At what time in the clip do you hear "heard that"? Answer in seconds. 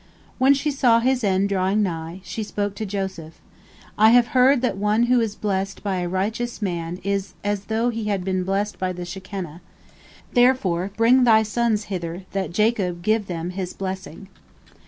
4.29-4.75